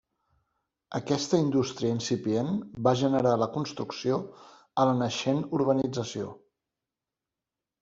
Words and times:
Aquesta 0.99 1.39
indústria 1.41 1.91
incipient 1.97 2.49
va 2.87 2.95
generar 3.03 3.35
la 3.43 3.49
construcció 3.59 4.19
a 4.85 4.89
la 4.93 4.97
naixent 5.05 5.45
urbanització. 5.61 6.35